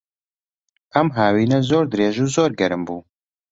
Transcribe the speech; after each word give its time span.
ئەم 0.93 1.07
هاوینە 1.17 1.59
زۆر 1.69 1.85
درێژ 1.91 2.15
و 2.23 2.27
زۆر 2.35 2.51
گەرم 2.59 2.81
بوو. 2.87 2.99